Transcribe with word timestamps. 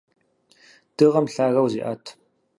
Дыгъэм 0.95 1.27
лъагэу 1.33 1.67
зеӀэт. 1.71 2.05